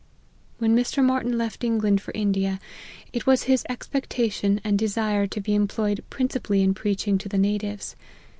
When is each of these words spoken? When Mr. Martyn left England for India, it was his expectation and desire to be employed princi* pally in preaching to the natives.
When 0.57 0.75
Mr. 0.75 1.05
Martyn 1.05 1.37
left 1.37 1.63
England 1.63 2.01
for 2.01 2.11
India, 2.15 2.59
it 3.13 3.27
was 3.27 3.43
his 3.43 3.63
expectation 3.69 4.59
and 4.63 4.75
desire 4.79 5.27
to 5.27 5.39
be 5.39 5.53
employed 5.53 6.03
princi* 6.09 6.41
pally 6.41 6.63
in 6.63 6.73
preaching 6.73 7.19
to 7.19 7.29
the 7.29 7.37
natives. 7.37 7.95